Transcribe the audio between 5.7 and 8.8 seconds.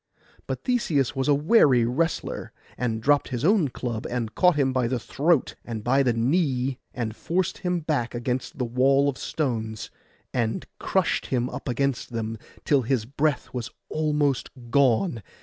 by the knee, and forced him back against the